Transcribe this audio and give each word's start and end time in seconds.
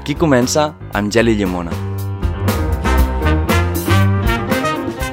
Aquí 0.00 0.14
comença 0.16 0.62
amb 0.96 1.12
Gel 1.12 1.28
i 1.28 1.34
Llimona. 1.36 1.74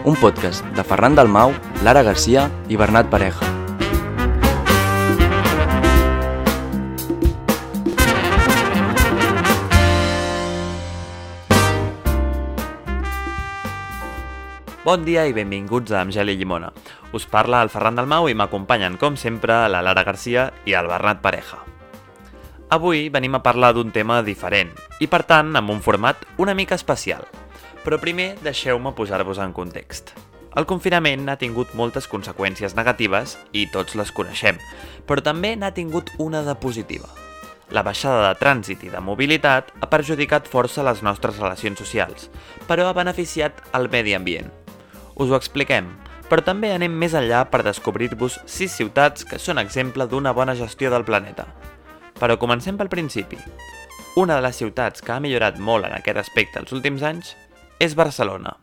Un 0.07 0.15
podcast 0.15 0.63
de 0.77 0.85
Ferran 0.87 1.11
Dalmau, 1.11 1.51
Lara 1.83 2.05
Garcia 2.07 2.45
i 2.71 2.79
Bernat 2.79 3.11
Pareja. 3.11 3.43
Bon 14.87 15.03
dia 15.03 15.27
i 15.27 15.35
benvinguts 15.35 15.91
a 15.91 16.05
Amb 16.07 16.15
Gel 16.15 16.31
i 16.31 16.39
Llimona. 16.39 16.71
Us 17.11 17.27
parla 17.27 17.59
el 17.59 17.75
Ferran 17.75 17.99
Dalmau 17.99 18.31
i 18.31 18.39
m'acompanyen, 18.39 18.95
com 18.95 19.19
sempre, 19.19 19.65
la 19.67 19.83
Lara 19.83 20.07
Garcia 20.07 20.53
i 20.63 20.79
el 20.79 20.87
Bernat 20.87 21.19
Pareja. 21.19 21.67
Avui 22.69 23.07
venim 23.07 23.31
a 23.31 23.39
parlar 23.39 23.69
d'un 23.71 23.93
tema 23.95 24.17
diferent 24.27 24.73
i, 24.99 25.07
per 25.07 25.21
tant, 25.23 25.53
amb 25.55 25.71
un 25.71 25.77
format 25.79 26.25
una 26.35 26.51
mica 26.51 26.75
especial. 26.75 27.21
Però 27.85 27.95
primer 28.01 28.33
deixeu-me 28.43 28.91
posar-vos 28.91 29.39
en 29.39 29.53
context. 29.55 30.11
El 30.59 30.67
confinament 30.67 31.29
ha 31.31 31.37
tingut 31.39 31.71
moltes 31.79 32.09
conseqüències 32.11 32.75
negatives 32.75 33.37
i 33.55 33.69
tots 33.71 33.95
les 33.95 34.11
coneixem, 34.11 34.59
però 35.07 35.23
també 35.23 35.53
n'ha 35.55 35.71
tingut 35.71 36.11
una 36.19 36.41
de 36.43 36.57
positiva. 36.59 37.07
La 37.71 37.85
baixada 37.87 38.25
de 38.25 38.33
trànsit 38.41 38.83
i 38.83 38.91
de 38.91 38.99
mobilitat 38.99 39.71
ha 39.79 39.87
perjudicat 39.87 40.51
força 40.51 40.83
les 40.83 40.99
nostres 41.07 41.39
relacions 41.39 41.79
socials, 41.79 42.27
però 42.67 42.89
ha 42.89 42.97
beneficiat 42.99 43.63
el 43.79 43.87
medi 43.87 44.17
ambient. 44.17 44.51
Us 45.15 45.31
ho 45.31 45.39
expliquem, 45.39 45.87
però 46.27 46.43
també 46.43 46.73
anem 46.75 46.91
més 46.91 47.15
enllà 47.15 47.45
per 47.47 47.63
descobrir-vos 47.63 48.41
sis 48.43 48.75
ciutats 48.75 49.23
que 49.23 49.39
són 49.39 49.63
exemple 49.63 50.03
d'una 50.11 50.35
bona 50.35 50.55
gestió 50.59 50.91
del 50.91 51.07
planeta. 51.07 51.47
Però 52.17 52.37
comencem 52.41 52.77
pel 52.77 52.89
principi. 52.89 53.37
Una 54.17 54.39
de 54.39 54.41
les 54.47 54.57
ciutats 54.57 55.03
que 55.05 55.13
ha 55.13 55.21
millorat 55.21 55.59
molt 55.61 55.85
en 55.85 55.93
aquest 55.93 56.17
aspecte 56.23 56.57
els 56.57 56.73
últims 56.73 57.05
anys 57.05 57.35
és 57.77 57.93
Barcelona. 57.93 58.55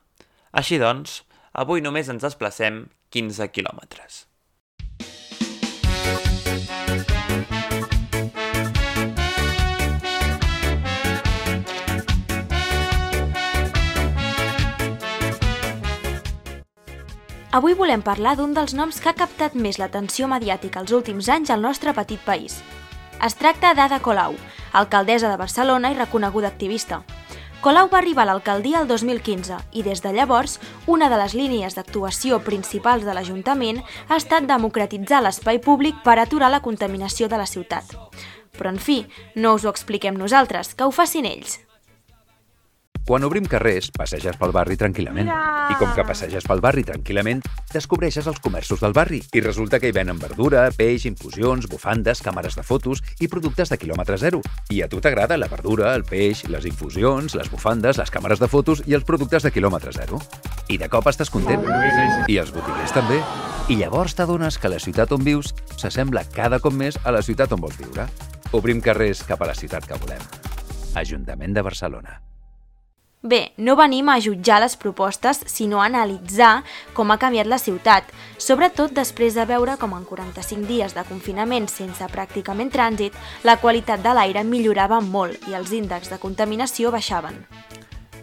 Així 0.51 0.81
doncs, 0.83 1.23
avui 1.55 1.83
només 1.85 2.11
ens 2.11 2.27
desplacem 2.27 2.89
15 3.15 3.51
quilòmetres. 3.55 4.25
Avui 17.55 17.77
volem 17.79 18.03
parlar 18.03 18.35
d'un 18.35 18.51
dels 18.51 18.75
noms 18.75 18.97
que 18.99 19.13
ha 19.13 19.15
captat 19.15 19.55
més 19.55 19.79
l'atenció 19.79 20.27
mediàtica 20.27 20.83
els 20.83 20.91
últims 20.91 21.29
anys 21.31 21.55
al 21.55 21.63
nostre 21.63 21.95
petit 21.95 22.19
país. 22.27 22.59
Es 23.25 23.39
tracta 23.41 23.71
d'Ada 23.73 24.03
Colau, 24.05 24.35
alcaldessa 24.77 25.31
de 25.31 25.39
Barcelona 25.41 25.89
i 25.89 25.95
reconeguda 25.97 26.51
activista. 26.51 26.99
Colau 27.65 27.89
va 27.89 28.03
arribar 28.03 28.27
a 28.27 28.29
l'alcaldia 28.29 28.83
el 28.83 28.91
2015 28.91 29.57
i 29.73 29.85
des 29.87 30.05
de 30.05 30.13
llavors 30.13 30.59
una 30.85 31.09
de 31.09 31.17
les 31.17 31.33
línies 31.33 31.73
d'actuació 31.73 32.43
principals 32.45 33.09
de 33.09 33.17
l'Ajuntament 33.17 33.81
ha 34.11 34.19
estat 34.21 34.45
democratitzar 34.45 35.23
l'espai 35.25 35.63
públic 35.65 36.05
per 36.05 36.19
aturar 36.19 36.53
la 36.53 36.61
contaminació 36.61 37.33
de 37.33 37.41
la 37.41 37.49
ciutat. 37.49 37.97
Però 38.59 38.69
en 38.69 38.77
fi, 38.77 39.07
no 39.35 39.55
us 39.57 39.65
ho 39.65 39.73
expliquem 39.73 40.21
nosaltres, 40.21 40.75
que 40.75 40.85
ho 40.85 40.93
facin 40.93 41.25
ells. 41.25 41.63
Quan 43.05 43.21
obrim 43.27 43.45
carrers, 43.45 43.91
passeges 43.93 44.39
pel 44.41 44.53
barri 44.57 44.79
tranquil·lament. 44.81 45.27
Mira! 45.29 45.67
I 45.69 45.75
com 45.77 45.91
que 45.93 46.07
passeges 46.09 46.47
pel 46.49 46.63
barri 46.65 46.87
tranquil·lament, 46.89 47.43
descobreixes 47.69 48.25
els 48.31 48.41
comerços 48.41 48.81
del 48.81 48.95
barri. 48.97 49.21
I 49.37 49.43
resulta 49.45 49.77
que 49.81 49.91
hi 49.91 49.93
venen 49.93 50.17
verdura, 50.23 50.63
peix, 50.73 51.05
infusions, 51.05 51.69
bufandes, 51.69 52.23
càmeres 52.25 52.57
de 52.57 52.65
fotos 52.65 53.05
i 53.21 53.29
productes 53.29 53.69
de 53.69 53.79
quilòmetre 53.83 54.17
zero. 54.17 54.41
I 54.73 54.81
a 54.81 54.89
tu 54.89 55.03
t'agrada 55.05 55.37
la 55.37 55.51
verdura, 55.53 55.93
el 55.93 56.09
peix, 56.09 56.47
les 56.49 56.65
infusions, 56.65 57.37
les 57.37 57.53
bufandes, 57.53 58.01
les 58.01 58.13
càmeres 58.15 58.41
de 58.41 58.49
fotos 58.49 58.81
i 58.89 58.97
els 58.97 59.05
productes 59.05 59.45
de 59.45 59.53
quilòmetre 59.53 59.93
zero. 59.93 60.25
I 60.73 60.81
de 60.81 60.89
cop 60.89 61.13
estàs 61.13 61.29
content. 61.29 61.61
I 62.25 62.41
els 62.41 62.57
botiguers 62.57 62.97
també. 62.97 63.21
I 63.69 63.77
llavors 63.85 64.17
t'adones 64.17 64.57
que 64.57 64.73
la 64.73 64.81
ciutat 64.81 65.13
on 65.13 65.25
vius 65.29 65.53
s'assembla 65.77 66.25
cada 66.33 66.57
cop 66.57 66.73
més 66.73 66.97
a 67.05 67.13
la 67.13 67.21
ciutat 67.21 67.53
on 67.53 67.69
vols 67.69 67.77
viure. 67.81 68.09
Obrim 68.57 68.81
carrers 68.81 69.27
cap 69.29 69.45
a 69.45 69.53
la 69.53 69.57
ciutat 69.59 69.85
que 69.85 70.01
volem. 70.01 70.25
Ajuntament 70.97 71.53
de 71.53 71.65
Barcelona. 71.65 72.23
Bé, 73.25 73.55
no 73.57 73.73
venim 73.73 74.11
a 74.13 74.19
jutjar 74.21 74.59
les 74.61 74.75
propostes, 74.77 75.39
sinó 75.49 75.79
a 75.81 75.87
analitzar 75.89 76.59
com 76.93 77.09
ha 77.09 77.17
canviat 77.17 77.49
la 77.49 77.57
ciutat, 77.57 78.11
sobretot 78.37 78.93
després 78.93 79.33
de 79.33 79.47
veure 79.49 79.79
com 79.81 79.95
en 79.97 80.03
45 80.05 80.69
dies 80.69 80.93
de 80.93 81.07
confinament 81.09 81.65
sense 81.73 82.05
pràcticament 82.13 82.69
trànsit, 82.75 83.17
la 83.49 83.57
qualitat 83.63 84.03
de 84.05 84.13
l'aire 84.13 84.43
millorava 84.45 84.99
molt 85.01 85.49
i 85.49 85.57
els 85.57 85.73
índexs 85.73 86.13
de 86.13 86.19
contaminació 86.21 86.93
baixaven. 86.93 87.41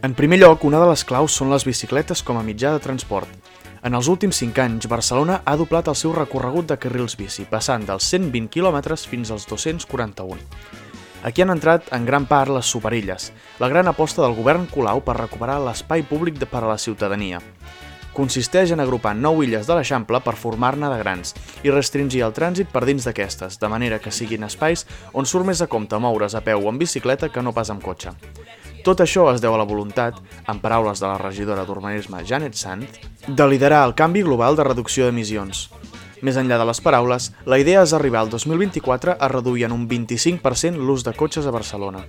En 0.06 0.14
primer 0.14 0.38
lloc, 0.38 0.68
una 0.70 0.78
de 0.78 0.92
les 0.92 1.02
claus 1.02 1.34
són 1.34 1.50
les 1.50 1.66
bicicletes 1.66 2.22
com 2.22 2.38
a 2.38 2.46
mitjà 2.46 2.76
de 2.78 2.86
transport. 2.86 3.34
En 3.82 3.98
els 3.98 4.06
últims 4.06 4.38
5 4.38 4.62
anys, 4.62 4.86
Barcelona 4.86 5.42
ha 5.42 5.58
doblat 5.58 5.90
el 5.90 5.98
seu 5.98 6.14
recorregut 6.14 6.70
de 6.70 6.78
carrils 6.78 7.18
bici, 7.18 7.50
passant 7.50 7.90
dels 7.90 8.06
120 8.06 8.54
km 8.54 9.02
fins 9.10 9.34
als 9.34 9.50
241. 9.50 10.38
Aquí 11.24 11.44
han 11.44 11.54
entrat 11.54 11.92
en 11.94 12.06
gran 12.06 12.26
part 12.26 12.50
les 12.50 12.66
superilles, 12.66 13.32
la 13.60 13.70
gran 13.70 13.88
aposta 13.88 14.24
del 14.24 14.34
govern 14.34 14.66
Colau 14.72 15.04
per 15.06 15.20
recuperar 15.20 15.60
l'espai 15.62 16.02
públic 16.02 16.40
per 16.50 16.64
a 16.64 16.72
la 16.72 16.80
ciutadania. 16.82 17.42
Consisteix 18.12 18.74
en 18.74 18.82
agrupar 18.84 19.14
nou 19.16 19.40
illes 19.46 19.70
de 19.70 19.76
l'Eixample 19.78 20.20
per 20.26 20.34
formar-ne 20.36 20.90
de 20.92 20.98
grans 21.00 21.36
i 21.64 21.72
restringir 21.72 22.26
el 22.26 22.34
trànsit 22.36 22.74
per 22.74 22.84
dins 22.90 23.06
d'aquestes, 23.08 23.60
de 23.62 23.70
manera 23.72 24.02
que 24.04 24.12
siguin 24.12 24.44
espais 24.44 24.84
on 25.14 25.30
surt 25.30 25.48
més 25.48 25.62
a 25.62 25.70
compte 25.72 25.96
moure's 25.96 26.36
a 26.36 26.42
peu 26.42 26.66
o 26.66 26.74
en 26.74 26.82
bicicleta 26.82 27.30
que 27.30 27.46
no 27.46 27.54
pas 27.54 27.70
amb 27.70 27.84
cotxe. 27.86 28.12
Tot 28.84 29.00
això 29.06 29.28
es 29.32 29.40
deu 29.40 29.54
a 29.54 29.62
la 29.62 29.70
voluntat, 29.70 30.18
en 30.50 30.60
paraules 30.60 31.00
de 31.00 31.06
la 31.06 31.20
regidora 31.22 31.64
d'Urbanisme 31.70 32.26
Janet 32.26 32.58
Sant, 32.58 32.84
de 33.28 33.48
liderar 33.48 33.86
el 33.86 33.94
canvi 33.94 34.26
global 34.26 34.58
de 34.58 34.66
reducció 34.66 35.06
d'emissions. 35.06 35.70
Més 36.22 36.38
enllà 36.38 36.60
de 36.62 36.66
les 36.70 36.82
paraules, 36.86 37.32
la 37.50 37.58
idea 37.58 37.82
és 37.82 37.94
arribar 37.98 38.22
al 38.22 38.30
2024 38.30 39.18
a 39.18 39.30
reduir 39.32 39.66
en 39.66 39.74
un 39.74 39.88
25% 39.90 40.78
l'ús 40.78 41.04
de 41.04 41.14
cotxes 41.18 41.48
a 41.50 41.54
Barcelona. 41.56 42.06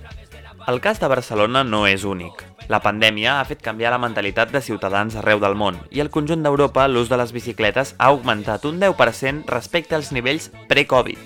El 0.69 0.79
cas 0.79 1.01
de 1.01 1.09
Barcelona 1.11 1.63
no 1.67 1.81
és 1.89 2.05
únic. 2.07 2.45
La 2.71 2.79
pandèmia 2.79 3.39
ha 3.39 3.47
fet 3.49 3.59
canviar 3.65 3.91
la 3.91 3.99
mentalitat 3.99 4.53
de 4.53 4.61
ciutadans 4.63 5.17
arreu 5.19 5.41
del 5.43 5.57
món 5.59 5.81
i 5.91 5.99
al 5.99 6.13
conjunt 6.13 6.45
d'Europa 6.45 6.85
l'ús 6.87 7.09
de 7.11 7.19
les 7.19 7.33
bicicletes 7.35 7.95
ha 7.97 8.13
augmentat 8.13 8.63
un 8.69 8.79
10% 8.79 9.49
respecte 9.51 9.97
als 9.97 10.13
nivells 10.15 10.51
pre-Covid. 10.69 11.19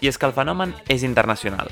I 0.00 0.08
és 0.08 0.16
que 0.16 0.30
el 0.30 0.32
fenomen 0.32 0.72
és 0.88 1.04
internacional. 1.04 1.68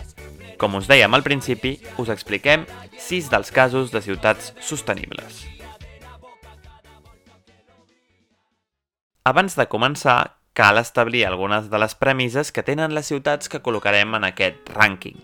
Com 0.61 0.77
us 0.77 0.91
dèiem 0.91 1.15
al 1.15 1.25
principi, 1.25 1.79
us 1.97 2.13
expliquem 2.13 2.67
6 2.99 3.31
dels 3.33 3.53
casos 3.53 3.95
de 3.95 4.03
ciutats 4.05 4.53
sostenibles. 4.61 5.47
Abans 9.25 9.57
de 9.57 9.65
començar, 9.67 10.36
cal 10.57 10.79
establir 10.81 11.27
algunes 11.27 11.69
de 11.69 11.79
les 11.79 11.95
premisses 11.95 12.51
que 12.51 12.65
tenen 12.65 12.95
les 12.97 13.11
ciutats 13.13 13.51
que 13.53 13.61
col·locarem 13.61 14.17
en 14.17 14.25
aquest 14.25 14.71
rànquing. 14.73 15.19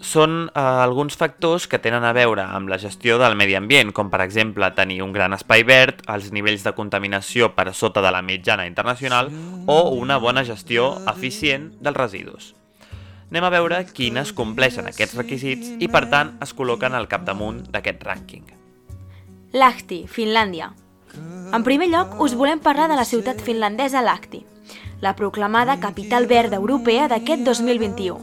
Són 0.00 0.46
eh, 0.48 0.60
alguns 0.60 1.18
factors 1.20 1.66
que 1.68 1.80
tenen 1.82 2.04
a 2.04 2.14
veure 2.16 2.46
amb 2.48 2.72
la 2.72 2.78
gestió 2.80 3.18
del 3.20 3.36
medi 3.36 3.56
ambient, 3.58 3.92
com 3.92 4.08
per 4.12 4.22
exemple 4.24 4.70
tenir 4.76 5.02
un 5.04 5.12
gran 5.12 5.36
espai 5.36 5.66
verd, 5.68 6.00
els 6.08 6.30
nivells 6.32 6.64
de 6.64 6.72
contaminació 6.76 7.50
per 7.56 7.74
sota 7.74 8.00
de 8.04 8.12
la 8.12 8.22
mitjana 8.24 8.66
internacional 8.68 9.28
o 9.66 9.78
una 9.92 10.16
bona 10.16 10.46
gestió 10.48 10.94
eficient 11.12 11.74
dels 11.84 12.00
residus. 12.00 12.54
Anem 13.28 13.44
a 13.44 13.52
veure 13.52 13.82
quines 13.92 14.32
compleixen 14.32 14.88
aquests 14.88 15.18
requisits 15.18 15.74
i 15.82 15.90
per 15.92 16.06
tant 16.08 16.36
es 16.40 16.56
col·loquen 16.56 16.96
al 16.96 17.08
capdamunt 17.10 17.64
d'aquest 17.68 18.04
rànquing. 18.06 18.48
Lahti, 19.52 20.04
Finlàndia. 20.08 20.72
En 21.52 21.64
primer 21.64 21.88
lloc, 21.92 22.20
us 22.20 22.34
volem 22.34 22.60
parlar 22.60 22.90
de 22.90 22.98
la 22.98 23.06
ciutat 23.08 23.40
finlandesa 23.40 24.02
Lahti, 24.02 24.44
la 25.00 25.14
proclamada 25.14 25.78
capital 25.78 26.26
verda 26.26 26.56
europea 26.56 27.06
d'aquest 27.08 27.44
2021. 27.44 28.18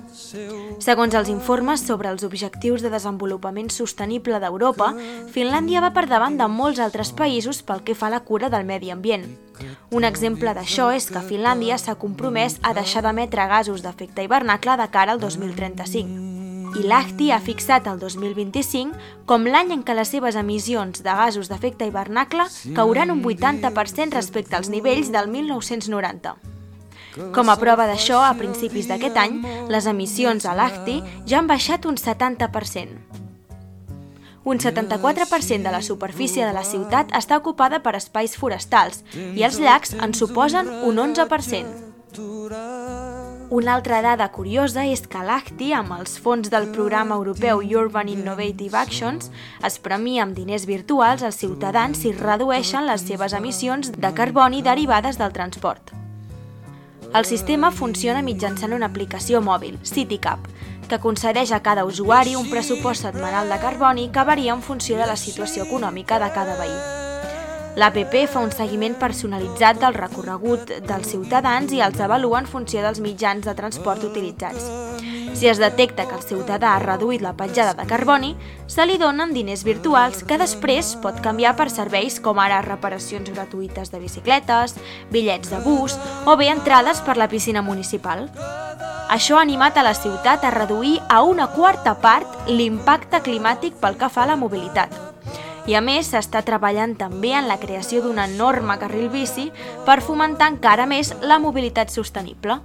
Segons 0.82 1.16
els 1.16 1.30
informes 1.30 1.86
sobre 1.86 2.10
els 2.10 2.26
objectius 2.26 2.82
de 2.82 2.92
desenvolupament 2.94 3.70
sostenible 3.72 4.40
d'Europa, 4.42 4.92
Finlàndia 5.34 5.84
va 5.86 5.94
per 5.94 6.08
davant 6.10 6.38
de 6.38 6.50
molts 6.50 6.82
altres 6.84 7.14
països 7.14 7.62
pel 7.64 7.84
que 7.86 7.96
fa 7.96 8.10
a 8.10 8.16
la 8.18 8.24
cura 8.26 8.50
del 8.50 8.66
medi 8.66 8.92
ambient. 8.92 9.28
Un 9.94 10.04
exemple 10.04 10.54
d'això 10.58 10.90
és 10.94 11.10
que 11.14 11.22
Finlàndia 11.22 11.78
s'ha 11.78 11.96
compromès 11.96 12.60
a 12.62 12.74
deixar 12.74 13.06
d'emetre 13.06 13.48
gasos 13.48 13.86
d'efecte 13.86 14.26
hivernacle 14.26 14.78
de 14.82 14.90
cara 14.90 15.14
al 15.14 15.22
2035 15.22 16.53
i 16.80 16.86
l'ACTI 16.88 17.30
ha 17.34 17.42
fixat 17.44 17.88
el 17.90 18.00
2025 18.02 19.26
com 19.30 19.46
l'any 19.46 19.74
en 19.76 19.84
què 19.86 19.96
les 19.98 20.10
seves 20.10 20.38
emissions 20.40 21.04
de 21.06 21.16
gasos 21.20 21.52
d'efecte 21.52 21.86
hivernacle 21.86 22.48
cauran 22.78 23.14
un 23.14 23.22
80% 23.24 24.18
respecte 24.18 24.58
als 24.58 24.72
nivells 24.74 25.12
del 25.14 25.30
1990. 25.30 26.36
Com 27.34 27.50
a 27.50 27.58
prova 27.62 27.86
d'això, 27.86 28.24
a 28.26 28.34
principis 28.34 28.88
d'aquest 28.90 29.20
any, 29.22 29.38
les 29.70 29.90
emissions 29.90 30.48
a 30.50 30.56
l'ACTI 30.58 31.02
ja 31.30 31.40
han 31.40 31.52
baixat 31.52 31.86
un 31.86 32.00
70%. 32.02 33.22
Un 34.44 34.60
74% 34.60 35.64
de 35.64 35.72
la 35.72 35.82
superfície 35.82 36.46
de 36.46 36.52
la 36.52 36.66
ciutat 36.68 37.14
està 37.16 37.40
ocupada 37.40 37.80
per 37.86 37.96
espais 37.96 38.36
forestals 38.36 39.06
i 39.16 39.46
els 39.46 39.62
llacs 39.62 39.96
en 39.96 40.18
suposen 40.18 40.68
un 40.84 41.00
11%. 41.00 43.13
Una 43.54 43.76
altra 43.76 44.02
dada 44.02 44.32
curiosa 44.34 44.82
és 44.90 45.04
que 45.06 45.20
l'ACTI, 45.22 45.68
amb 45.78 45.94
els 45.94 46.16
fons 46.18 46.50
del 46.50 46.64
programa 46.74 47.14
europeu 47.20 47.60
Urban 47.62 48.08
Innovative 48.10 48.80
Actions, 48.80 49.28
es 49.62 49.78
premia 49.78 50.24
amb 50.24 50.34
diners 50.34 50.66
virtuals 50.66 51.22
als 51.22 51.38
ciutadans 51.38 52.02
si 52.02 52.16
redueixen 52.18 52.88
les 52.90 53.06
seves 53.06 53.36
emissions 53.38 53.92
de 53.94 54.12
carboni 54.18 54.64
derivades 54.66 55.22
del 55.22 55.38
transport. 55.38 55.94
El 57.14 57.30
sistema 57.30 57.70
funciona 57.70 58.26
mitjançant 58.26 58.74
una 58.74 58.90
aplicació 58.90 59.38
mòbil, 59.46 59.78
CityCap, 59.86 60.50
que 60.90 61.02
concedeix 61.06 61.54
a 61.54 61.62
cada 61.62 61.86
usuari 61.86 62.34
un 62.34 62.50
pressupost 62.50 63.06
setmanal 63.06 63.54
de 63.54 63.62
carboni 63.62 64.10
que 64.10 64.26
varia 64.26 64.58
en 64.58 64.66
funció 64.66 64.98
de 64.98 65.06
la 65.06 65.20
situació 65.28 65.70
econòmica 65.70 66.18
de 66.18 66.34
cada 66.34 66.58
veí. 66.58 67.03
L'APP 67.76 68.28
fa 68.30 68.42
un 68.46 68.52
seguiment 68.54 68.94
personalitzat 69.02 69.80
del 69.82 69.96
recorregut 69.98 70.70
dels 70.86 71.08
ciutadans 71.10 71.72
i 71.74 71.80
els 71.82 71.98
avalua 72.06 72.44
en 72.44 72.46
funció 72.46 72.84
dels 72.86 73.00
mitjans 73.02 73.48
de 73.48 73.56
transport 73.58 74.04
utilitzats. 74.06 74.68
Si 75.34 75.48
es 75.50 75.58
detecta 75.58 76.06
que 76.06 76.14
el 76.14 76.22
ciutadà 76.22 76.76
ha 76.76 76.84
reduït 76.84 77.24
la 77.26 77.32
petjada 77.34 77.74
de 77.74 77.88
carboni, 77.90 78.36
se 78.70 78.86
li 78.86 79.00
donen 79.02 79.34
diners 79.34 79.64
virtuals 79.66 80.22
que 80.22 80.38
després 80.38 80.92
pot 81.02 81.18
canviar 81.26 81.56
per 81.58 81.72
serveis 81.74 82.20
com 82.22 82.38
ara 82.38 82.62
reparacions 82.62 83.32
gratuïtes 83.34 83.90
de 83.90 84.02
bicicletes, 84.04 84.76
bitllets 85.10 85.50
de 85.50 85.62
bus 85.66 85.98
o 86.30 86.36
bé 86.38 86.52
entrades 86.54 87.02
per 87.02 87.18
la 87.18 87.28
piscina 87.32 87.66
municipal. 87.66 88.28
Això 89.10 89.40
ha 89.40 89.42
animat 89.42 89.82
a 89.82 89.88
la 89.90 89.96
ciutat 89.98 90.46
a 90.46 90.54
reduir 90.54 91.00
a 91.10 91.24
una 91.26 91.50
quarta 91.58 91.98
part 92.06 92.46
l'impacte 92.48 93.26
climàtic 93.26 93.82
pel 93.82 93.98
que 93.98 94.12
fa 94.14 94.28
a 94.28 94.32
la 94.36 94.38
mobilitat 94.38 95.13
i 95.68 95.76
a 95.78 95.82
més 95.82 96.10
s'està 96.12 96.42
treballant 96.44 96.98
també 97.00 97.32
en 97.38 97.48
la 97.48 97.60
creació 97.62 98.02
d'un 98.04 98.20
enorme 98.20 98.76
carril 98.82 99.10
bici 99.14 99.50
per 99.88 100.02
fomentar 100.04 100.52
encara 100.52 100.88
més 100.90 101.14
la 101.24 101.40
mobilitat 101.40 101.94
sostenible. 101.94 102.60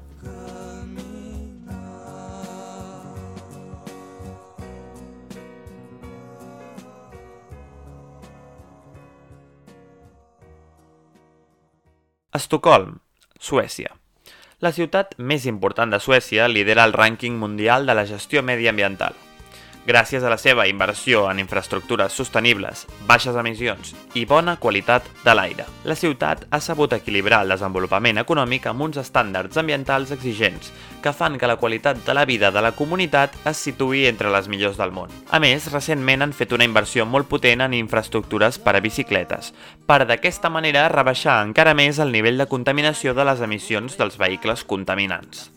Estocolm, 12.34 12.98
Suècia. 13.38 13.94
La 14.58 14.70
ciutat 14.74 15.14
més 15.18 15.46
important 15.46 15.90
de 15.90 16.02
Suècia 16.02 16.50
lidera 16.50 16.84
el 16.86 16.94
rànquing 16.94 17.38
mundial 17.38 17.86
de 17.86 17.94
la 17.94 18.06
gestió 18.06 18.42
mediambiental 18.42 19.14
gràcies 19.88 20.22
a 20.22 20.28
la 20.28 20.36
seva 20.36 20.66
inversió 20.68 21.24
en 21.30 21.40
infraestructures 21.40 22.12
sostenibles, 22.12 22.84
baixes 23.08 23.36
emissions 23.40 23.94
i 24.20 24.26
bona 24.28 24.58
qualitat 24.60 25.06
de 25.24 25.34
l'aire. 25.34 25.64
La 25.88 25.96
ciutat 25.96 26.44
ha 26.50 26.60
sabut 26.60 26.92
equilibrar 26.92 27.40
el 27.46 27.54
desenvolupament 27.54 28.20
econòmic 28.20 28.68
amb 28.68 28.84
uns 28.84 29.00
estàndards 29.00 29.56
ambientals 29.56 30.12
exigents 30.12 30.68
que 31.00 31.14
fan 31.16 31.38
que 31.38 31.48
la 31.48 31.56
qualitat 31.56 32.04
de 32.04 32.14
la 32.14 32.26
vida 32.28 32.50
de 32.52 32.60
la 32.60 32.74
comunitat 32.76 33.34
es 33.48 33.64
situï 33.64 34.04
entre 34.10 34.32
les 34.34 34.48
millors 34.52 34.76
del 34.76 34.92
món. 34.92 35.08
A 35.30 35.40
més, 35.40 35.70
recentment 35.72 36.26
han 36.26 36.36
fet 36.36 36.52
una 36.52 36.66
inversió 36.68 37.06
molt 37.06 37.30
potent 37.30 37.64
en 37.64 37.76
infraestructures 37.78 38.60
per 38.60 38.76
a 38.76 38.84
bicicletes, 38.84 39.54
per 39.86 40.04
d'aquesta 40.04 40.50
manera 40.52 40.88
rebaixar 40.92 41.40
encara 41.46 41.76
més 41.78 42.02
el 42.02 42.12
nivell 42.12 42.36
de 42.36 42.50
contaminació 42.50 43.16
de 43.16 43.24
les 43.24 43.40
emissions 43.40 43.96
dels 43.96 44.20
vehicles 44.20 44.66
contaminants. 44.68 45.48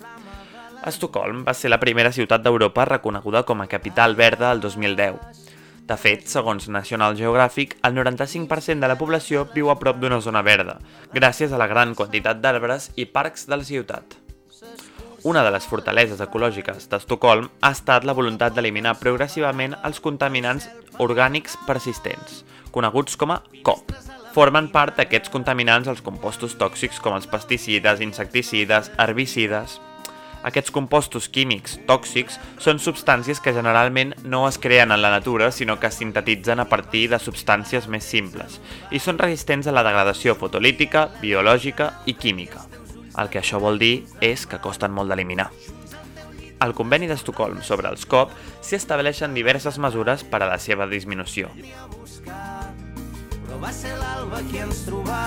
Estocolm 0.88 1.44
va 1.46 1.54
ser 1.54 1.70
la 1.70 1.80
primera 1.80 2.10
ciutat 2.12 2.42
d'Europa 2.42 2.88
reconeguda 2.90 3.44
com 3.46 3.62
a 3.62 3.68
capital 3.70 4.16
verda 4.18 4.52
el 4.52 4.62
2010. 4.64 5.50
De 5.86 5.98
fet, 5.98 6.24
segons 6.32 6.70
National 6.74 7.18
Geographic, 7.20 7.76
el 7.86 7.94
95% 7.94 8.80
de 8.82 8.90
la 8.90 8.98
població 8.98 9.44
viu 9.54 9.70
a 9.70 9.78
prop 9.78 10.00
d'una 10.02 10.22
zona 10.26 10.42
verda, 10.42 10.80
gràcies 11.14 11.54
a 11.54 11.60
la 11.62 11.68
gran 11.70 11.94
quantitat 11.94 12.42
d'arbres 12.42 12.90
i 12.96 13.06
parcs 13.06 13.46
de 13.52 13.60
la 13.60 13.68
ciutat. 13.68 14.18
Una 15.24 15.44
de 15.46 15.52
les 15.54 15.68
fortaleses 15.70 16.22
ecològiques 16.24 16.90
d'Estocolm 16.90 17.52
ha 17.62 17.72
estat 17.76 18.08
la 18.08 18.18
voluntat 18.18 18.56
d'eliminar 18.56 18.96
progressivament 18.98 19.76
els 19.86 20.02
contaminants 20.02 20.66
orgànics 20.98 21.60
persistents, 21.68 22.42
coneguts 22.74 23.20
com 23.22 23.36
a 23.36 23.42
COP. 23.62 23.94
Formen 24.34 24.72
part 24.74 24.98
d'aquests 24.98 25.30
contaminants 25.30 25.92
els 25.92 26.02
compostos 26.02 26.58
tòxics 26.58 26.98
com 27.04 27.20
els 27.20 27.30
pesticides, 27.30 28.02
insecticides, 28.02 28.90
herbicides... 28.98 29.78
Aquests 30.44 30.74
compostos 30.74 31.28
químics 31.30 31.76
tòxics 31.86 32.40
són 32.62 32.80
substàncies 32.82 33.42
que 33.44 33.54
generalment 33.54 34.16
no 34.26 34.48
es 34.48 34.58
creen 34.62 34.92
en 34.92 35.02
la 35.04 35.12
natura, 35.14 35.52
sinó 35.52 35.78
que 35.80 35.92
es 35.92 36.00
sintetitzen 36.02 36.60
a 36.60 36.66
partir 36.70 37.08
de 37.12 37.20
substàncies 37.22 37.88
més 37.88 38.08
simples 38.10 38.58
i 38.92 39.00
són 39.00 39.22
resistents 39.22 39.68
a 39.68 39.76
la 39.76 39.86
degradació 39.86 40.36
fotolítica, 40.36 41.10
biològica 41.22 41.92
i 42.06 42.18
química. 42.18 42.66
El 43.20 43.30
que 43.30 43.42
això 43.42 43.60
vol 43.62 43.78
dir 43.78 44.08
és 44.22 44.48
que 44.48 44.62
costen 44.64 44.92
molt 44.96 45.12
d'eliminar. 45.12 45.52
Al 46.62 46.74
conveni 46.78 47.10
d'Estocolm 47.10 47.62
sobre 47.66 47.90
els 47.90 48.06
COP 48.06 48.34
s'hi 48.62 48.78
estableixen 48.78 49.34
diverses 49.38 49.78
mesures 49.82 50.24
per 50.24 50.44
a 50.44 50.50
la 50.50 50.60
seva 50.62 50.86
disminució. 50.90 51.50
Però 52.26 53.62
va 53.62 53.74
ser 53.74 53.96
l'alba 53.98 54.46
qui 54.50 54.62
ens 54.62 54.86
trobà 54.86 55.22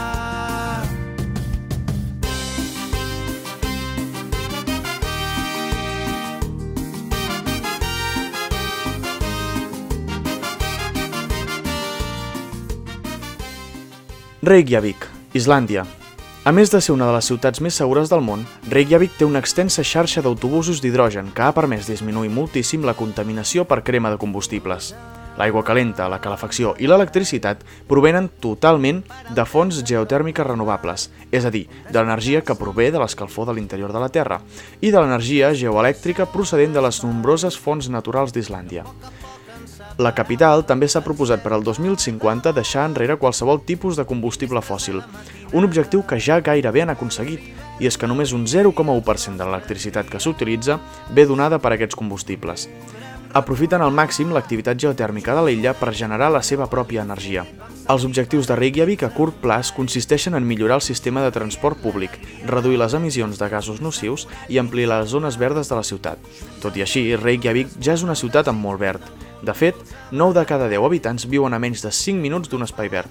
Reykjavik, 14.45 15.07
Islàndia. 15.33 15.87
A 16.45 16.53
més 16.53 16.69
de 16.69 16.77
ser 16.85 16.93
una 16.93 17.07
de 17.09 17.15
les 17.15 17.25
ciutats 17.31 17.63
més 17.65 17.79
segures 17.81 18.11
del 18.13 18.21
món, 18.21 18.43
Reykjavik 18.69 19.15
té 19.17 19.25
una 19.25 19.41
extensa 19.41 19.81
xarxa 19.81 20.21
d'autobusos 20.21 20.83
d'hidrogen 20.85 21.31
que 21.33 21.47
ha 21.47 21.55
permès 21.57 21.89
disminuir 21.89 22.29
moltíssim 22.29 22.85
la 22.85 22.93
contaminació 22.93 23.65
per 23.65 23.81
crema 23.87 24.13
de 24.13 24.21
combustibles. 24.21 24.91
L'aigua 25.41 25.65
calenta, 25.65 26.11
la 26.13 26.21
calefacció 26.21 26.75
i 26.77 26.91
l'electricitat 26.91 27.65
provenen 27.89 28.29
totalment 28.45 29.01
de 29.33 29.49
fonts 29.49 29.81
geotèrmiques 29.81 30.47
renovables, 30.53 31.09
és 31.33 31.49
a 31.49 31.51
dir, 31.55 31.65
de 31.89 31.97
l'energia 31.97 32.45
que 32.45 32.61
prové 32.61 32.91
de 32.93 33.01
l'escalfor 33.01 33.49
de 33.49 33.57
l'interior 33.57 33.97
de 33.97 34.05
la 34.05 34.13
Terra 34.13 34.43
i 34.83 34.91
de 34.91 34.99
l'energia 35.01 35.55
geoelèctrica 35.57 36.29
procedent 36.37 36.77
de 36.77 36.85
les 36.85 37.01
nombroses 37.01 37.57
fonts 37.57 37.89
naturals 37.89 38.37
d'Islàndia. 38.37 38.85
La 39.95 40.11
capital 40.11 40.65
també 40.67 40.89
s'ha 40.91 41.05
proposat 41.07 41.39
per 41.45 41.53
al 41.55 41.63
2050 41.63 42.51
deixar 42.57 42.89
enrere 42.89 43.15
qualsevol 43.15 43.61
tipus 43.63 43.95
de 43.95 44.05
combustible 44.05 44.59
fòssil, 44.59 44.99
un 45.55 45.65
objectiu 45.65 46.03
que 46.03 46.19
ja 46.19 46.41
gairebé 46.43 46.83
han 46.83 46.91
aconseguit, 46.91 47.45
i 47.79 47.87
és 47.87 47.95
que 47.95 48.09
només 48.11 48.33
un 48.35 48.43
0,1% 48.51 49.39
de 49.39 49.47
l'electricitat 49.47 50.11
que 50.11 50.19
s'utilitza 50.19 50.81
ve 51.15 51.27
donada 51.31 51.61
per 51.63 51.77
aquests 51.77 51.95
combustibles. 51.95 52.67
Aprofiten 53.39 53.83
al 53.83 53.95
màxim 53.95 54.35
l'activitat 54.35 54.79
geotèrmica 54.83 55.35
de 55.35 55.47
l'illa 55.47 55.75
per 55.79 55.95
generar 55.95 56.31
la 56.31 56.43
seva 56.43 56.67
pròpia 56.71 57.03
energia. 57.07 57.45
Els 57.91 58.05
objectius 58.07 58.49
de 58.51 58.57
Reykjavik 58.59 59.03
a 59.07 59.11
curt 59.15 59.39
plaç 59.43 59.71
consisteixen 59.77 60.35
en 60.35 60.47
millorar 60.47 60.81
el 60.81 60.87
sistema 60.87 61.23
de 61.23 61.31
transport 61.35 61.79
públic, 61.79 62.19
reduir 62.47 62.81
les 62.83 62.95
emissions 62.99 63.39
de 63.39 63.49
gasos 63.51 63.83
nocius 63.83 64.27
i 64.49 64.59
ampliar 64.59 64.91
les 64.91 65.11
zones 65.15 65.39
verdes 65.39 65.71
de 65.71 65.79
la 65.79 65.87
ciutat. 65.87 66.19
Tot 66.63 66.75
i 66.79 66.83
així, 66.83 67.13
Reykjavik 67.15 67.79
ja 67.79 67.95
és 67.95 68.03
una 68.07 68.19
ciutat 68.19 68.51
amb 68.51 68.63
molt 68.63 68.81
verd, 68.81 69.24
de 69.43 69.55
fet, 69.55 69.77
9 70.11 70.39
de 70.39 70.45
cada 70.47 70.69
10 70.69 70.85
habitants 70.85 71.27
viuen 71.27 71.55
a 71.55 71.59
menys 71.59 71.83
de 71.83 71.91
5 71.91 72.21
minuts 72.21 72.49
d'un 72.49 72.63
espai 72.63 72.89
verd. 72.89 73.11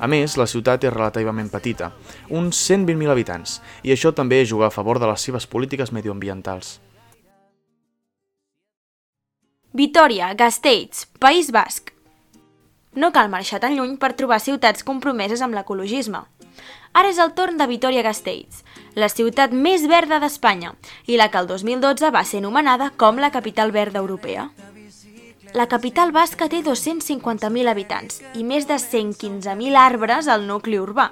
A 0.00 0.08
més, 0.08 0.38
la 0.40 0.46
ciutat 0.48 0.84
és 0.88 0.92
relativament 0.94 1.50
petita, 1.52 1.90
uns 2.32 2.56
120.000 2.70 3.12
habitants, 3.12 3.58
i 3.84 3.92
això 3.92 4.14
també 4.16 4.40
juga 4.46 4.70
a 4.70 4.74
favor 4.74 4.98
de 4.98 5.10
les 5.10 5.20
seves 5.20 5.46
polítiques 5.46 5.92
medioambientals. 5.92 6.78
Vitoria, 9.72 10.32
Gasteiz, 10.34 11.06
País 11.20 11.52
Basc. 11.52 11.92
No 12.94 13.12
cal 13.12 13.28
marxar 13.30 13.60
tan 13.62 13.76
lluny 13.76 13.98
per 14.00 14.16
trobar 14.18 14.40
ciutats 14.42 14.82
compromeses 14.82 15.44
amb 15.44 15.54
l'ecologisme. 15.54 16.24
Ara 16.90 17.12
és 17.12 17.20
el 17.22 17.36
torn 17.38 17.60
de 17.60 17.68
Vitoria-Gasteiz, 17.70 18.64
la 18.98 19.06
ciutat 19.12 19.52
més 19.54 19.84
verda 19.86 20.18
d'Espanya 20.18 20.72
i 21.06 21.20
la 21.20 21.28
que 21.30 21.38
el 21.38 21.46
2012 21.46 22.10
va 22.10 22.24
ser 22.24 22.40
anomenada 22.42 22.90
com 22.96 23.20
la 23.22 23.30
capital 23.30 23.70
verda 23.70 24.02
europea. 24.02 24.48
La 25.52 25.66
capital 25.66 26.12
basca 26.12 26.46
té 26.46 26.60
250.000 26.62 27.70
habitants 27.70 28.20
i 28.38 28.44
més 28.46 28.68
de 28.68 28.76
115.000 28.78 29.74
arbres 29.74 30.28
al 30.30 30.44
nucli 30.46 30.78
urbà. 30.78 31.08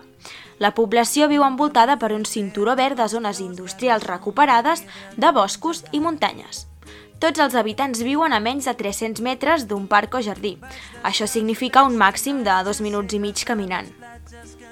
La 0.63 0.71
població 0.77 1.27
viu 1.27 1.43
envoltada 1.43 1.97
per 1.99 2.13
un 2.15 2.23
cinturó 2.23 2.77
verd 2.79 3.01
de 3.01 3.09
zones 3.11 3.41
industrials 3.43 4.07
recuperades, 4.07 4.85
de 5.17 5.33
boscos 5.35 5.83
i 5.91 5.99
muntanyes. 5.99 6.69
Tots 7.19 7.43
els 7.43 7.57
habitants 7.59 8.05
viuen 8.07 8.33
a 8.33 8.39
menys 8.39 8.71
de 8.71 8.77
300 8.79 9.25
metres 9.27 9.67
d'un 9.67 9.89
parc 9.91 10.15
o 10.15 10.23
jardí. 10.23 10.55
Això 11.03 11.27
significa 11.27 11.83
un 11.83 11.99
màxim 11.99 12.45
de 12.47 12.63
dos 12.63 12.79
minuts 12.81 13.19
i 13.19 13.19
mig 13.19 13.43
caminant. 13.43 13.91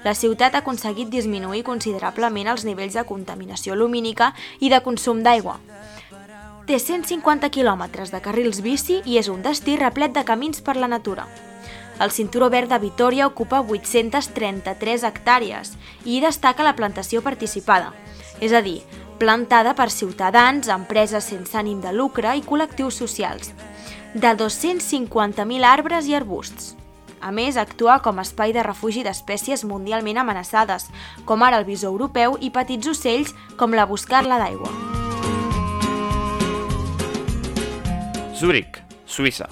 La 0.05 0.15
ciutat 0.15 0.55
ha 0.55 0.63
aconseguit 0.63 1.11
disminuir 1.11 1.65
considerablement 1.67 2.47
els 2.53 2.63
nivells 2.63 2.95
de 2.95 3.03
contaminació 3.03 3.75
lumínica 3.75 4.31
i 4.63 4.71
de 4.71 4.79
consum 4.85 5.25
d'aigua, 5.25 5.59
té 6.67 6.75
150 6.83 7.47
quilòmetres 7.55 8.11
de 8.11 8.19
carrils 8.19 8.59
bici 8.59 8.99
i 9.07 9.15
és 9.17 9.29
un 9.31 9.39
destí 9.43 9.77
replet 9.79 10.11
de 10.11 10.23
camins 10.27 10.59
per 10.61 10.75
la 10.75 10.89
natura. 10.91 11.23
El 12.03 12.11
cinturó 12.11 12.49
verd 12.51 12.69
de 12.69 12.79
Vitoria 12.83 13.25
ocupa 13.25 13.61
833 13.63 15.05
hectàrees 15.07 15.73
i 16.03 16.17
hi 16.17 16.21
destaca 16.21 16.65
la 16.67 16.75
plantació 16.75 17.23
participada, 17.23 17.93
és 18.43 18.51
a 18.53 18.61
dir, 18.61 18.81
plantada 19.17 19.73
per 19.73 19.89
ciutadans, 19.89 20.67
empreses 20.67 21.31
sense 21.31 21.55
ànim 21.57 21.79
de 21.81 21.93
lucre 21.95 22.35
i 22.35 22.43
col·lectius 22.45 22.99
socials, 22.99 23.53
de 24.13 24.35
250.000 24.35 25.65
arbres 25.65 26.11
i 26.11 26.19
arbusts. 26.19 26.75
A 27.17 27.31
més, 27.31 27.57
actua 27.57 27.97
com 28.05 28.19
a 28.19 28.27
espai 28.27 28.53
de 28.53 28.61
refugi 28.61 29.01
d'espècies 29.07 29.65
mundialment 29.65 30.19
amenaçades, 30.21 30.91
com 31.25 31.41
ara 31.41 31.57
el 31.57 31.65
bisó 31.65 31.89
europeu 31.89 32.37
i 32.41 32.51
petits 32.51 32.93
ocells 32.93 33.33
com 33.57 33.73
la 33.73 33.87
buscarla 33.89 34.37
d'aigua. 34.37 34.86
Zúrich, 38.37 38.83
Suïssa. 39.09 39.47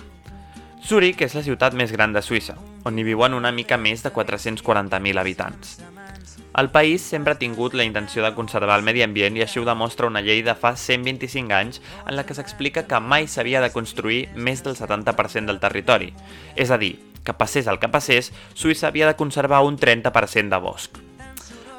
Zúrich 0.85 1.23
és 1.25 1.33
la 1.33 1.41
ciutat 1.41 1.73
més 1.73 1.89
gran 1.89 2.11
de 2.13 2.21
Suïssa, 2.21 2.53
on 2.85 2.99
hi 2.99 3.05
viuen 3.07 3.33
una 3.33 3.49
mica 3.49 3.79
més 3.81 4.03
de 4.05 4.11
440.000 4.13 5.17
habitants. 5.17 5.79
El 6.61 6.69
país 6.69 7.01
sempre 7.01 7.33
ha 7.33 7.39
tingut 7.39 7.73
la 7.73 7.87
intenció 7.87 8.21
de 8.21 8.35
conservar 8.37 8.77
el 8.77 8.85
medi 8.85 9.01
ambient 9.01 9.39
i 9.39 9.41
així 9.41 9.57
ho 9.57 9.65
demostra 9.65 10.05
una 10.05 10.21
llei 10.21 10.43
de 10.45 10.53
fa 10.53 10.75
125 10.77 11.57
anys 11.57 11.81
en 12.05 12.13
la 12.13 12.27
que 12.29 12.37
s'explica 12.37 12.85
que 12.85 13.01
mai 13.01 13.25
s'havia 13.25 13.63
de 13.63 13.71
construir 13.73 14.27
més 14.35 14.61
del 14.61 14.77
70% 14.77 15.49
del 15.49 15.63
territori. 15.63 16.13
És 16.53 16.69
a 16.69 16.77
dir, 16.77 16.93
que 17.25 17.33
passés 17.33 17.65
el 17.65 17.81
que 17.81 17.89
passés, 17.89 18.29
Suïssa 18.53 18.91
havia 18.93 19.09
de 19.09 19.17
conservar 19.17 19.63
un 19.65 19.81
30% 19.81 20.53
de 20.53 20.61
bosc. 20.61 21.01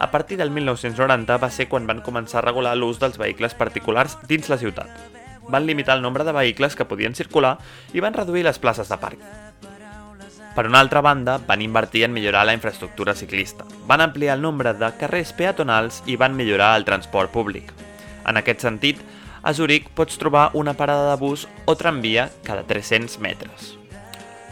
A 0.02 0.10
partir 0.10 0.42
del 0.42 0.50
1990 0.50 1.38
va 1.38 1.54
ser 1.54 1.68
quan 1.70 1.86
van 1.86 2.02
començar 2.02 2.42
a 2.42 2.48
regular 2.50 2.75
l'ús 2.75 2.98
dels 2.98 3.16
vehicles 3.16 3.54
particulars 3.54 4.18
dins 4.26 4.50
la 4.50 4.58
ciutat. 4.58 5.15
Van 5.48 5.66
limitar 5.66 5.96
el 5.96 6.02
nombre 6.02 6.24
de 6.24 6.32
vehicles 6.32 6.76
que 6.76 6.84
podien 6.84 7.14
circular 7.14 7.58
i 7.92 8.00
van 8.00 8.14
reduir 8.14 8.44
les 8.44 8.58
places 8.58 8.88
de 8.88 8.98
parc. 8.98 9.20
Per 10.56 10.64
una 10.66 10.80
altra 10.80 11.02
banda, 11.04 11.36
van 11.46 11.60
invertir 11.60 12.04
en 12.04 12.14
millorar 12.14 12.46
la 12.46 12.54
infraestructura 12.56 13.14
ciclista, 13.14 13.66
van 13.86 14.00
ampliar 14.00 14.36
el 14.36 14.42
nombre 14.42 14.72
de 14.72 14.88
carrers 14.96 15.34
peatonals 15.36 16.02
i 16.06 16.16
van 16.16 16.36
millorar 16.36 16.76
el 16.78 16.86
transport 16.88 17.30
públic. 17.30 17.74
En 18.26 18.40
aquest 18.40 18.64
sentit, 18.64 19.02
a 19.42 19.52
Zurich 19.52 19.90
pots 19.94 20.16
trobar 20.18 20.50
una 20.54 20.72
parada 20.74 21.10
de 21.10 21.20
bus 21.20 21.46
o 21.66 21.76
tramvia 21.76 22.30
cada 22.42 22.64
300 22.64 23.20
metres. 23.20 23.76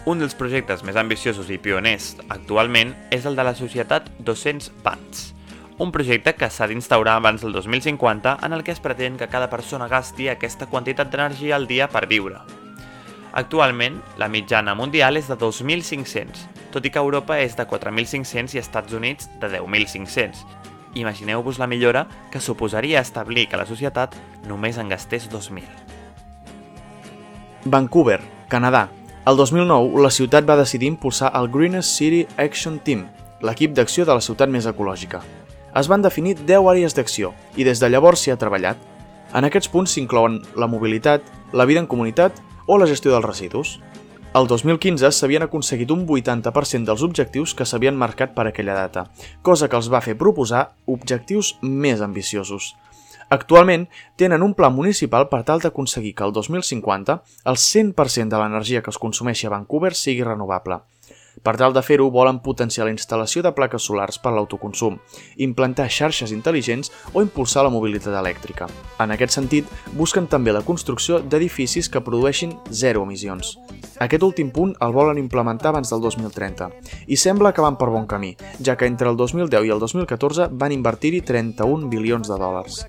Un 0.05 0.21
dels 0.21 0.37
projectes 0.37 0.85
més 0.85 0.99
ambiciosos 1.01 1.49
i 1.49 1.57
pioners 1.57 2.13
actualment 2.29 2.93
és 3.11 3.25
el 3.25 3.35
de 3.35 3.49
la 3.49 3.57
societat 3.57 4.11
200 4.21 4.69
Watts, 4.85 5.31
un 5.79 5.91
projecte 5.91 6.35
que 6.39 6.49
s'ha 6.51 6.69
d'instaurar 6.71 7.17
abans 7.19 7.43
del 7.43 7.53
2050 7.53 8.39
en 8.47 8.53
el 8.53 8.63
que 8.63 8.71
es 8.71 8.81
pretén 8.81 9.17
que 9.17 9.29
cada 9.29 9.51
persona 9.51 9.89
gasti 9.89 10.29
aquesta 10.29 10.67
quantitat 10.67 11.11
d'energia 11.11 11.57
al 11.57 11.67
dia 11.67 11.89
per 11.89 12.07
viure. 12.07 12.39
Actualment, 13.35 13.99
la 14.17 14.29
mitjana 14.31 14.77
mundial 14.79 15.19
és 15.19 15.27
de 15.27 15.35
2.500, 15.35 16.45
tot 16.71 16.87
i 16.87 16.93
que 16.95 17.03
Europa 17.03 17.41
és 17.43 17.57
de 17.59 17.67
4.500 17.67 18.55
i 18.55 18.63
Estats 18.63 18.95
Units 18.95 19.27
de 19.43 19.51
10.500. 19.59 20.45
Imagineu-vos 20.95 21.59
la 21.59 21.67
millora 21.67 22.07
que 22.31 22.39
suposaria 22.39 23.01
establir 23.01 23.49
que 23.49 23.59
la 23.59 23.67
societat 23.67 24.15
només 24.47 24.79
en 24.79 24.89
gastés 24.89 25.27
2.000. 25.27 25.67
Vancouver, 27.65 28.21
Canadà. 28.49 28.91
El 29.27 29.37
2009, 29.41 29.99
la 30.05 30.13
ciutat 30.13 30.47
va 30.47 30.61
decidir 30.61 30.87
impulsar 30.93 31.33
el 31.35 31.49
Greenest 31.51 31.97
City 31.99 32.29
Action 32.37 32.79
Team, 32.79 33.09
l'equip 33.43 33.75
d'acció 33.75 34.05
de 34.05 34.15
la 34.15 34.23
ciutat 34.23 34.53
més 34.53 34.69
ecològica. 34.71 35.25
Es 35.75 35.89
van 35.91 36.05
definir 36.05 36.37
10 36.39 36.69
àrees 36.71 36.95
d'acció 36.95 37.33
i 37.59 37.65
des 37.67 37.81
de 37.83 37.89
llavors 37.91 38.21
s'hi 38.23 38.31
ha 38.31 38.39
treballat. 38.39 38.79
En 39.35 39.43
aquests 39.43 39.71
punts 39.73 39.97
s'inclouen 39.97 40.39
la 40.55 40.69
mobilitat, 40.71 41.27
la 41.53 41.67
vida 41.67 41.83
en 41.83 41.89
comunitat 41.91 42.39
o 42.71 42.79
la 42.79 42.87
gestió 42.87 43.11
dels 43.11 43.27
residus. 43.27 43.81
El 44.39 44.47
2015 44.51 45.11
s'havien 45.11 45.43
aconseguit 45.43 45.91
un 45.91 46.07
80% 46.07 46.87
dels 46.87 47.03
objectius 47.03 47.57
que 47.59 47.67
s'havien 47.67 47.99
marcat 47.99 48.37
per 48.39 48.47
aquella 48.47 48.79
data, 48.79 49.09
cosa 49.43 49.69
que 49.69 49.79
els 49.79 49.91
va 49.91 50.03
fer 50.03 50.15
proposar 50.19 50.65
objectius 50.87 51.57
més 51.63 52.03
ambiciosos. 52.03 52.75
Actualment 53.35 53.89
tenen 54.17 54.43
un 54.47 54.55
pla 54.55 54.71
municipal 54.71 55.27
per 55.31 55.43
tal 55.43 55.63
d'aconseguir 55.63 56.15
que 56.15 56.27
el 56.27 56.35
2050 56.35 57.23
el 57.51 57.59
100% 57.59 58.31
de 58.31 58.39
l'energia 58.39 58.83
que 58.83 58.95
es 58.95 58.99
consumeixi 58.99 59.49
a 59.49 59.57
Vancouver 59.57 59.95
sigui 59.95 60.23
renovable. 60.23 60.85
Per 61.45 61.53
tal 61.61 61.75
de 61.77 61.83
fer-ho, 61.85 62.07
volen 62.09 62.39
potenciar 62.41 62.87
la 62.89 62.93
instal·lació 62.95 63.43
de 63.45 63.53
plaques 63.53 63.85
solars 63.85 64.17
per 64.17 64.33
l'autoconsum, 64.33 64.97
implantar 65.45 65.91
xarxes 65.93 66.33
intel·ligents 66.33 66.89
o 67.13 67.21
impulsar 67.21 67.67
la 67.67 67.73
mobilitat 67.75 68.17
elèctrica. 68.17 68.71
En 69.05 69.13
aquest 69.13 69.37
sentit, 69.37 69.69
busquen 69.93 70.25
també 70.33 70.55
la 70.57 70.65
construcció 70.65 71.21
d'edificis 71.21 71.91
que 71.93 72.01
produeixin 72.01 72.57
zero 72.73 73.05
emissions. 73.05 73.59
Aquest 74.01 74.25
últim 74.25 74.51
punt 74.57 74.73
el 74.81 74.97
volen 74.97 75.21
implementar 75.21 75.75
abans 75.75 75.93
del 75.93 76.01
2030 76.01 76.71
i 77.13 77.21
sembla 77.21 77.53
que 77.53 77.63
van 77.63 77.77
per 77.77 77.93
bon 77.93 78.09
camí, 78.09 78.33
ja 78.65 78.79
que 78.81 78.89
entre 78.89 79.13
el 79.13 79.21
2010 79.21 79.69
i 79.69 79.75
el 79.77 79.85
2014 79.85 80.49
van 80.51 80.73
invertir-hi 80.73 81.21
31 81.29 81.93
bilions 81.93 82.33
de 82.33 82.41
dòlars. 82.41 82.87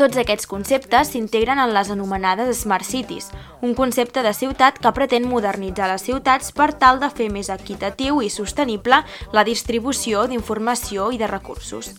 Tots 0.00 0.16
aquests 0.16 0.48
conceptes 0.48 1.10
s'integren 1.12 1.60
en 1.60 1.72
les 1.74 1.90
anomenades 1.92 2.62
Smart 2.64 2.86
Cities, 2.86 3.28
un 3.60 3.74
concepte 3.76 4.22
de 4.24 4.32
ciutat 4.32 4.78
que 4.80 4.92
pretén 4.96 5.28
modernitzar 5.28 5.90
les 5.90 6.06
ciutats 6.08 6.54
per 6.56 6.70
tal 6.80 7.00
de 7.02 7.10
fer 7.12 7.28
més 7.34 7.50
equitatiu 7.52 8.22
i 8.24 8.30
sostenible 8.32 9.02
la 9.36 9.44
distribució 9.44 10.24
d'informació 10.30 11.10
i 11.12 11.20
de 11.20 11.28
recursos. 11.28 11.92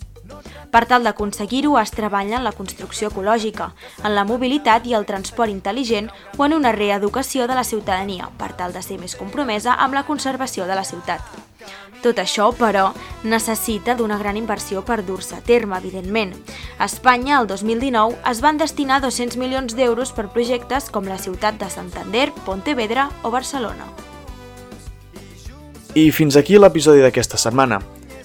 Per 0.73 0.83
tal 0.89 1.05
d'aconseguir-ho 1.05 1.77
es 1.77 1.93
treballa 1.93 2.39
en 2.39 2.47
la 2.47 2.55
construcció 2.57 3.11
ecològica, 3.13 3.73
en 4.01 4.15
la 4.17 4.25
mobilitat 4.25 4.87
i 4.89 4.97
el 4.97 5.05
transport 5.05 5.53
intel·ligent 5.53 6.09
o 6.37 6.47
en 6.47 6.57
una 6.57 6.73
reeducació 6.73 7.45
de 7.47 7.59
la 7.59 7.67
ciutadania, 7.67 8.31
per 8.39 8.55
tal 8.57 8.73
de 8.73 8.81
ser 8.81 8.97
més 8.97 9.15
compromesa 9.19 9.77
amb 9.77 9.93
la 9.93 10.07
conservació 10.09 10.65
de 10.65 10.79
la 10.79 10.87
ciutat. 10.87 11.52
Tot 12.03 12.19
això, 12.19 12.49
però, 12.51 12.89
necessita 13.23 13.95
d'una 13.95 14.17
gran 14.19 14.35
inversió 14.35 14.81
per 14.83 15.05
dur-se 15.07 15.37
a 15.37 15.41
terme, 15.41 15.77
evidentment. 15.79 16.33
A 16.77 16.89
Espanya, 16.89 17.37
el 17.39 17.47
2019, 17.47 18.17
es 18.29 18.41
van 18.43 18.59
destinar 18.59 18.99
200 19.01 19.39
milions 19.39 19.77
d'euros 19.77 20.11
per 20.11 20.27
projectes 20.35 20.89
com 20.91 21.07
la 21.07 21.17
ciutat 21.17 21.61
de 21.61 21.69
Santander, 21.71 22.33
Pontevedra 22.43 23.07
o 23.23 23.31
Barcelona. 23.31 23.87
I 25.95 26.09
fins 26.11 26.35
aquí 26.35 26.59
l'episodi 26.59 26.99
d'aquesta 27.05 27.39
setmana. 27.39 27.79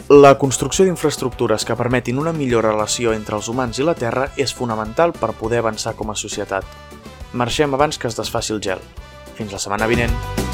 La 0.09 0.35
construcció 0.41 0.87
d'infraestructures 0.89 1.67
que 1.69 1.77
permetin 1.77 2.19
una 2.19 2.33
millor 2.33 2.65
relació 2.65 3.13
entre 3.13 3.37
els 3.37 3.47
humans 3.53 3.79
i 3.79 3.87
la 3.87 3.95
Terra 3.95 4.31
és 4.41 4.57
fonamental 4.57 5.13
per 5.13 5.37
poder 5.39 5.63
avançar 5.63 5.95
com 5.95 6.11
a 6.11 6.19
societat. 6.19 6.65
Marxem 7.37 7.77
abans 7.77 8.01
que 8.01 8.09
es 8.09 8.17
desfaci 8.17 8.57
el 8.57 8.65
gel. 8.65 8.83
Fins 9.37 9.53
la 9.53 9.63
setmana 9.63 9.87
vinent. 9.87 10.48